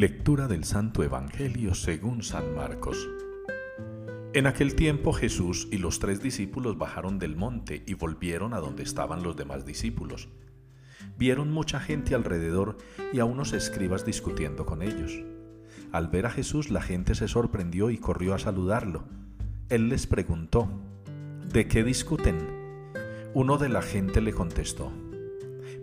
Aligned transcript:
Lectura 0.00 0.48
del 0.48 0.64
Santo 0.64 1.02
Evangelio 1.02 1.74
según 1.74 2.22
San 2.22 2.54
Marcos. 2.54 3.06
En 4.32 4.46
aquel 4.46 4.74
tiempo 4.74 5.12
Jesús 5.12 5.68
y 5.70 5.76
los 5.76 5.98
tres 5.98 6.22
discípulos 6.22 6.78
bajaron 6.78 7.18
del 7.18 7.36
monte 7.36 7.82
y 7.86 7.92
volvieron 7.92 8.54
a 8.54 8.60
donde 8.60 8.82
estaban 8.82 9.22
los 9.22 9.36
demás 9.36 9.66
discípulos. 9.66 10.30
Vieron 11.18 11.52
mucha 11.52 11.80
gente 11.80 12.14
alrededor 12.14 12.78
y 13.12 13.18
a 13.18 13.26
unos 13.26 13.52
escribas 13.52 14.06
discutiendo 14.06 14.64
con 14.64 14.80
ellos. 14.80 15.12
Al 15.92 16.08
ver 16.08 16.24
a 16.24 16.30
Jesús 16.30 16.70
la 16.70 16.80
gente 16.80 17.14
se 17.14 17.28
sorprendió 17.28 17.90
y 17.90 17.98
corrió 17.98 18.32
a 18.32 18.38
saludarlo. 18.38 19.04
Él 19.68 19.90
les 19.90 20.06
preguntó, 20.06 20.66
¿de 21.52 21.68
qué 21.68 21.84
discuten? 21.84 22.38
Uno 23.34 23.58
de 23.58 23.68
la 23.68 23.82
gente 23.82 24.22
le 24.22 24.32
contestó, 24.32 24.90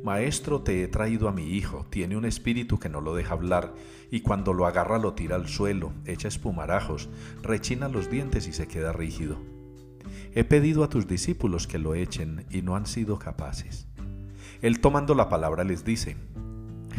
Maestro, 0.03 0.61
te 0.61 0.83
he 0.83 0.87
traído 0.87 1.27
a 1.27 1.31
mi 1.31 1.55
hijo, 1.55 1.85
tiene 1.89 2.15
un 2.15 2.25
espíritu 2.25 2.79
que 2.79 2.89
no 2.89 3.01
lo 3.01 3.15
deja 3.15 3.33
hablar, 3.33 3.73
y 4.11 4.21
cuando 4.21 4.53
lo 4.53 4.65
agarra 4.65 4.99
lo 4.99 5.13
tira 5.13 5.35
al 5.35 5.47
suelo, 5.47 5.91
echa 6.05 6.27
espumarajos, 6.27 7.09
rechina 7.41 7.89
los 7.89 8.09
dientes 8.09 8.47
y 8.47 8.53
se 8.53 8.67
queda 8.67 8.93
rígido. 8.93 9.37
He 10.33 10.43
pedido 10.43 10.83
a 10.83 10.89
tus 10.89 11.07
discípulos 11.07 11.67
que 11.67 11.79
lo 11.79 11.95
echen 11.95 12.45
y 12.49 12.61
no 12.61 12.75
han 12.75 12.85
sido 12.85 13.19
capaces. 13.19 13.87
Él 14.61 14.79
tomando 14.79 15.15
la 15.15 15.29
palabra 15.29 15.63
les 15.63 15.83
dice, 15.83 16.15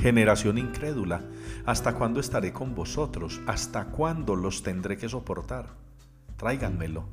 Generación 0.00 0.58
incrédula, 0.58 1.22
¿hasta 1.66 1.94
cuándo 1.94 2.20
estaré 2.20 2.52
con 2.52 2.74
vosotros? 2.74 3.40
¿Hasta 3.46 3.86
cuándo 3.86 4.36
los 4.36 4.62
tendré 4.62 4.96
que 4.96 5.08
soportar? 5.08 5.70
Tráiganmelo. 6.36 7.04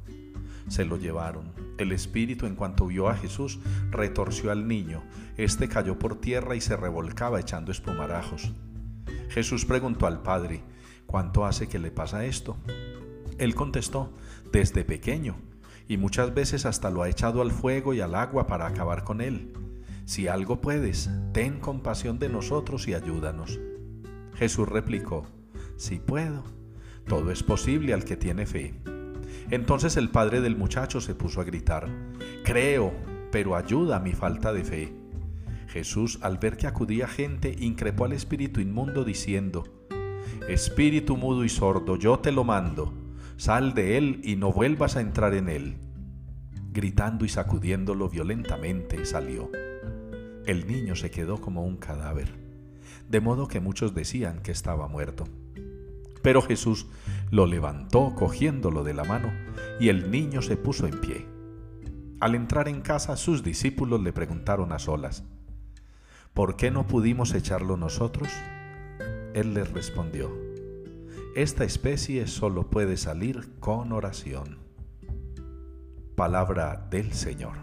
Se 0.67 0.85
lo 0.85 0.97
llevaron. 0.97 1.53
El 1.77 1.91
espíritu, 1.91 2.45
en 2.45 2.55
cuanto 2.55 2.87
vio 2.87 3.09
a 3.09 3.15
Jesús, 3.15 3.59
retorció 3.91 4.51
al 4.51 4.67
niño. 4.67 5.03
Este 5.38 5.67
cayó 5.67 5.99
por 5.99 6.19
tierra 6.19 6.55
y 6.55 6.61
se 6.61 6.77
revolcaba 6.77 7.39
echando 7.39 7.72
espumarajos. 7.72 8.52
Jesús 9.30 9.66
preguntó 9.66 10.07
al 10.07 10.22
padre, 10.22 10.63
¿cuánto 11.05 11.45
hace 11.45 11.67
que 11.67 11.80
le 11.80 11.91
pasa 11.91 12.25
esto? 12.25 12.57
Él 13.38 13.53
contestó, 13.53 14.13
desde 14.52 14.85
pequeño, 14.85 15.35
y 15.88 15.97
muchas 15.97 16.33
veces 16.33 16.66
hasta 16.66 16.89
lo 16.89 17.03
ha 17.03 17.09
echado 17.09 17.41
al 17.41 17.52
fuego 17.52 17.94
y 17.94 18.02
al 18.02 18.16
agua 18.16 18.47
para 18.47 18.67
acabar 18.67 19.03
con 19.03 19.22
él. 19.22 19.53
Si 20.05 20.27
algo 20.27 20.61
puedes, 20.61 21.09
ten 21.33 21.59
compasión 21.59 22.19
de 22.19 22.29
nosotros 22.29 22.88
y 22.88 22.94
ayúdanos. 22.94 23.59
Jesús 24.35 24.67
replicó, 24.67 25.25
si 25.77 25.97
puedo, 25.97 26.44
todo 27.07 27.31
es 27.31 27.44
posible 27.44 27.94
al 27.94 28.05
que 28.05 28.16
tiene 28.16 28.45
fe. 28.45 28.73
Entonces 29.51 29.97
el 29.97 30.09
padre 30.09 30.41
del 30.41 30.55
muchacho 30.55 31.01
se 31.01 31.15
puso 31.15 31.41
a 31.41 31.43
gritar, 31.43 31.88
Creo, 32.43 32.93
pero 33.31 33.55
ayuda 33.55 33.97
a 33.97 33.99
mi 33.99 34.13
falta 34.13 34.53
de 34.53 34.63
fe. 34.63 34.93
Jesús, 35.67 36.19
al 36.21 36.38
ver 36.38 36.57
que 36.57 36.67
acudía 36.67 37.07
gente, 37.07 37.55
increpó 37.59 38.05
al 38.05 38.13
espíritu 38.13 38.61
inmundo 38.61 39.03
diciendo, 39.03 39.63
Espíritu 40.47 41.17
mudo 41.17 41.43
y 41.43 41.49
sordo, 41.49 41.97
yo 41.97 42.19
te 42.19 42.31
lo 42.31 42.43
mando, 42.43 42.93
sal 43.35 43.73
de 43.73 43.97
él 43.97 44.21
y 44.23 44.35
no 44.35 44.51
vuelvas 44.51 44.95
a 44.95 45.01
entrar 45.01 45.33
en 45.33 45.49
él. 45.49 45.75
Gritando 46.71 47.25
y 47.25 47.29
sacudiéndolo 47.29 48.09
violentamente, 48.09 49.05
salió. 49.05 49.49
El 50.45 50.67
niño 50.67 50.95
se 50.95 51.09
quedó 51.09 51.41
como 51.41 51.66
un 51.66 51.77
cadáver, 51.77 52.29
de 53.09 53.19
modo 53.19 53.47
que 53.47 53.59
muchos 53.59 53.95
decían 53.95 54.41
que 54.43 54.51
estaba 54.51 54.88
muerto. 54.88 55.25
Pero 56.21 56.41
Jesús 56.41 56.88
lo 57.36 57.45
levantó 57.45 58.16
cogiéndolo 58.16 58.86
de 58.86 58.94
la 58.94 59.03
mano 59.03 59.30
y 59.78 59.89
el 59.89 60.09
niño 60.09 60.41
se 60.41 60.55
puso 60.55 60.88
en 60.88 61.02
pie. 61.02 61.25
Al 62.22 62.33
entrar 62.33 62.69
en 62.69 62.80
casa 62.80 63.17
sus 63.17 63.44
discípulos 63.44 64.02
le 64.02 64.14
preguntaron 64.14 64.72
a 64.72 64.80
solas, 64.80 65.25
¿por 66.33 66.56
qué 66.56 66.72
no 66.72 66.88
pudimos 66.88 67.33
echarlo 67.33 67.75
nosotros? 67.75 68.30
Él 69.33 69.53
les 69.53 69.69
respondió, 69.73 70.31
esta 71.35 71.66
especie 71.66 72.25
solo 72.28 72.69
puede 72.69 72.96
salir 72.96 73.59
con 73.59 73.91
oración. 73.91 74.59
Palabra 76.16 76.88
del 76.90 77.12
Señor. 77.12 77.57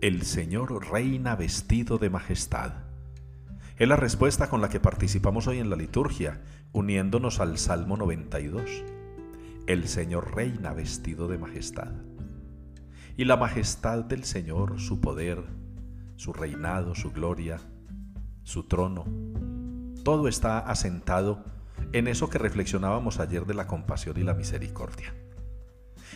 El 0.00 0.22
Señor 0.22 0.92
reina 0.92 1.34
vestido 1.34 1.98
de 1.98 2.08
majestad 2.08 2.85
es 3.78 3.86
la 3.86 3.96
respuesta 3.96 4.48
con 4.48 4.62
la 4.62 4.70
que 4.70 4.80
participamos 4.80 5.46
hoy 5.48 5.58
en 5.58 5.68
la 5.68 5.76
liturgia, 5.76 6.40
uniéndonos 6.72 7.40
al 7.40 7.58
Salmo 7.58 7.98
92. 7.98 8.62
El 9.66 9.86
Señor 9.86 10.34
reina 10.34 10.72
vestido 10.72 11.28
de 11.28 11.36
majestad. 11.36 11.92
Y 13.18 13.26
la 13.26 13.36
majestad 13.36 14.02
del 14.04 14.24
Señor, 14.24 14.80
su 14.80 15.02
poder, 15.02 15.44
su 16.16 16.32
reinado, 16.32 16.94
su 16.94 17.12
gloria, 17.12 17.60
su 18.44 18.62
trono, 18.62 19.04
todo 20.04 20.26
está 20.26 20.58
asentado 20.58 21.44
en 21.92 22.08
eso 22.08 22.30
que 22.30 22.38
reflexionábamos 22.38 23.20
ayer 23.20 23.44
de 23.44 23.54
la 23.54 23.66
compasión 23.66 24.16
y 24.18 24.22
la 24.22 24.32
misericordia. 24.32 25.14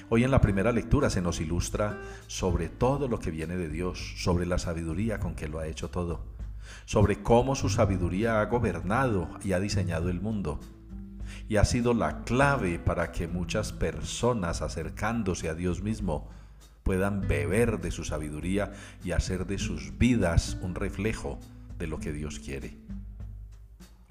Hoy 0.08 0.24
en 0.24 0.30
la 0.30 0.40
primera 0.40 0.72
lectura 0.72 1.10
se 1.10 1.20
nos 1.20 1.40
ilustra 1.40 2.00
sobre 2.26 2.70
todo 2.70 3.06
lo 3.06 3.18
que 3.18 3.30
viene 3.30 3.56
de 3.56 3.68
Dios, 3.68 4.14
sobre 4.16 4.46
la 4.46 4.58
sabiduría 4.58 5.20
con 5.20 5.34
que 5.34 5.48
lo 5.48 5.58
ha 5.58 5.66
hecho 5.66 5.90
todo 5.90 6.39
sobre 6.84 7.22
cómo 7.22 7.54
su 7.54 7.68
sabiduría 7.68 8.40
ha 8.40 8.46
gobernado 8.46 9.28
y 9.44 9.52
ha 9.52 9.60
diseñado 9.60 10.08
el 10.08 10.20
mundo. 10.20 10.60
Y 11.48 11.56
ha 11.56 11.64
sido 11.64 11.94
la 11.94 12.24
clave 12.24 12.78
para 12.78 13.12
que 13.12 13.28
muchas 13.28 13.72
personas 13.72 14.62
acercándose 14.62 15.48
a 15.48 15.54
Dios 15.54 15.82
mismo 15.82 16.28
puedan 16.82 17.26
beber 17.28 17.80
de 17.80 17.90
su 17.90 18.04
sabiduría 18.04 18.72
y 19.04 19.12
hacer 19.12 19.46
de 19.46 19.58
sus 19.58 19.96
vidas 19.98 20.58
un 20.62 20.74
reflejo 20.74 21.38
de 21.78 21.86
lo 21.86 21.98
que 21.98 22.12
Dios 22.12 22.40
quiere. 22.40 22.76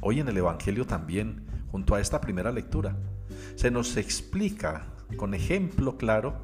Hoy 0.02 0.22
en 0.22 0.30
el 0.30 0.38
Evangelio 0.38 0.86
también, 0.86 1.46
junto 1.72 1.96
a 1.96 2.00
esta 2.00 2.22
primera 2.22 2.52
lectura, 2.52 2.96
se 3.56 3.72
nos 3.72 3.98
explica 3.98 4.86
con 5.18 5.34
ejemplo 5.34 5.98
claro 5.98 6.38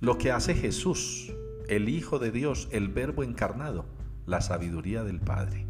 lo 0.00 0.18
que 0.18 0.32
hace 0.32 0.54
Jesús, 0.54 1.32
el 1.68 1.88
Hijo 1.88 2.18
de 2.18 2.32
Dios, 2.32 2.68
el 2.72 2.88
Verbo 2.88 3.22
encarnado 3.22 3.99
la 4.26 4.40
sabiduría 4.40 5.04
del 5.04 5.20
Padre. 5.20 5.66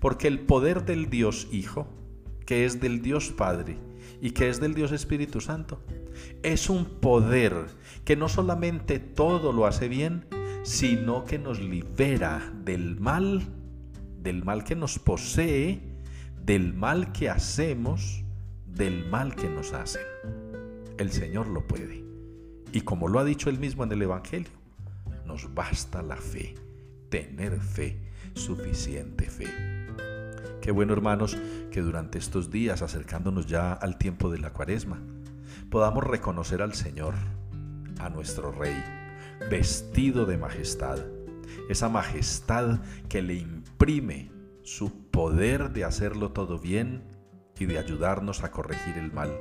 Porque 0.00 0.28
el 0.28 0.40
poder 0.40 0.84
del 0.84 1.08
Dios 1.08 1.48
Hijo, 1.50 1.88
que 2.44 2.64
es 2.64 2.80
del 2.80 3.02
Dios 3.02 3.30
Padre 3.30 3.78
y 4.20 4.30
que 4.30 4.48
es 4.48 4.60
del 4.60 4.74
Dios 4.74 4.92
Espíritu 4.92 5.40
Santo, 5.40 5.82
es 6.42 6.70
un 6.70 6.84
poder 6.84 7.66
que 8.04 8.16
no 8.16 8.28
solamente 8.28 8.98
todo 8.98 9.52
lo 9.52 9.66
hace 9.66 9.88
bien, 9.88 10.26
sino 10.62 11.24
que 11.24 11.38
nos 11.38 11.60
libera 11.60 12.52
del 12.64 12.98
mal, 12.98 13.42
del 14.22 14.44
mal 14.44 14.64
que 14.64 14.74
nos 14.74 14.98
posee, 14.98 15.80
del 16.44 16.74
mal 16.74 17.12
que 17.12 17.30
hacemos, 17.30 18.24
del 18.66 19.08
mal 19.08 19.34
que 19.34 19.48
nos 19.48 19.72
hacen. 19.72 20.02
El 20.98 21.10
Señor 21.10 21.48
lo 21.48 21.66
puede. 21.66 22.04
Y 22.72 22.82
como 22.82 23.08
lo 23.08 23.18
ha 23.18 23.24
dicho 23.24 23.50
él 23.50 23.58
mismo 23.58 23.84
en 23.84 23.92
el 23.92 24.02
Evangelio, 24.02 24.50
nos 25.24 25.52
basta 25.54 26.02
la 26.02 26.16
fe 26.16 26.54
tener 27.24 27.58
fe, 27.60 27.98
suficiente 28.34 29.30
fe. 29.30 29.46
Qué 30.60 30.70
bueno 30.70 30.92
hermanos 30.92 31.38
que 31.70 31.80
durante 31.80 32.18
estos 32.18 32.50
días, 32.50 32.82
acercándonos 32.82 33.46
ya 33.46 33.72
al 33.72 33.96
tiempo 33.96 34.30
de 34.30 34.38
la 34.38 34.52
cuaresma, 34.52 35.00
podamos 35.70 36.04
reconocer 36.04 36.60
al 36.60 36.74
Señor, 36.74 37.14
a 38.00 38.10
nuestro 38.10 38.52
Rey, 38.52 38.76
vestido 39.50 40.26
de 40.26 40.36
majestad, 40.36 40.98
esa 41.70 41.88
majestad 41.88 42.80
que 43.08 43.22
le 43.22 43.36
imprime 43.36 44.30
su 44.62 45.08
poder 45.08 45.70
de 45.70 45.84
hacerlo 45.84 46.32
todo 46.32 46.58
bien 46.58 47.02
y 47.58 47.64
de 47.64 47.78
ayudarnos 47.78 48.44
a 48.44 48.50
corregir 48.50 48.98
el 48.98 49.10
mal, 49.10 49.32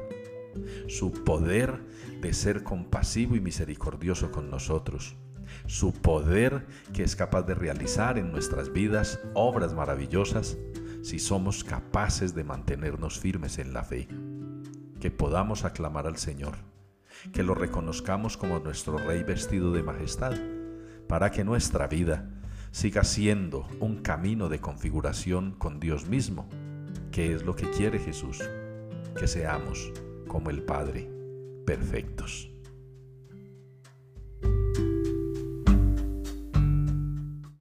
su 0.88 1.12
poder 1.12 1.81
de 2.22 2.34
ser 2.34 2.64
compasivo 2.64 3.35
y 3.35 3.41
misericordioso 3.41 4.32
con 4.32 4.50
nosotros, 4.50 5.17
su 5.66 5.94
poder 5.94 6.66
que 6.94 7.03
es 7.03 7.16
capaz 7.16 7.44
de 7.44 7.56
realizar 7.56 8.18
en 8.18 8.32
nuestras 8.32 8.72
vidas 8.72 9.20
obras 9.34 9.74
maravillosas 9.74 10.58
si 11.02 11.20
somos 11.20 11.64
capaces 11.64 12.34
de 12.34 12.44
mantenernos 12.44 13.20
firmes 13.20 13.59
en 13.59 13.74
la 13.74 13.84
fe. 13.84 14.08
Que 15.00 15.12
podamos 15.12 15.64
aclamar 15.64 16.08
al 16.08 16.18
Señor, 16.18 16.56
que 17.32 17.44
lo 17.44 17.53
reconozcamos 17.53 18.38
como 18.38 18.59
nuestro 18.59 18.97
Rey 18.97 19.24
vestido 19.24 19.72
de 19.72 19.84
majestad, 19.84 20.34
para 21.08 21.30
que 21.30 21.44
nuestra 21.44 21.88
vida 21.88 22.28
siga 22.72 23.03
siendo 23.03 23.68
un 23.80 24.02
camino 24.02 24.50
de 24.50 24.59
configuración 24.59 25.52
con 25.52 25.80
Dios 25.80 26.08
mismo, 26.08 26.50
que 27.12 27.34
es 27.34 27.44
lo 27.44 27.56
que 27.56 27.70
quiere 27.70 28.00
Jesús, 28.00 28.44
que 29.18 29.28
seamos 29.28 29.94
como 30.28 30.50
el 30.50 30.64
Padre, 30.64 31.09
perfectos. 31.66 32.54